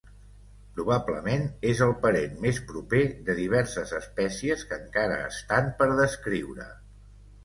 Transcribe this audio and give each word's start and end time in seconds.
Probablement 0.77 1.43
és 1.71 1.81
el 1.87 1.91
parent 2.05 2.31
més 2.45 2.61
proper 2.71 3.01
de 3.27 3.35
diverses 3.39 3.93
espècies 3.97 4.63
que 4.71 4.79
encara 4.79 5.19
estan 5.27 5.69
per 5.83 5.89
descriure. 6.01 6.67